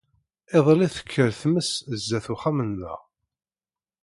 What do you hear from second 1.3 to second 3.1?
tmes zzat uxxam-nneɣ.